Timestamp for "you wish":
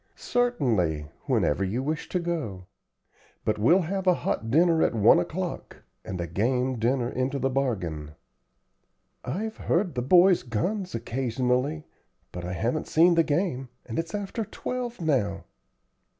1.63-2.09